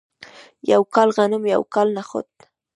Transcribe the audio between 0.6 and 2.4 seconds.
یو کال غنم یو کال نخود.